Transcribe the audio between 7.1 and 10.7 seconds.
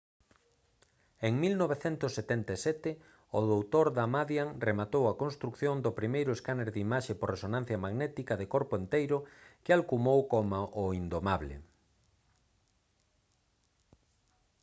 por resonancia magnética de «corpo enteiro» que alcumou como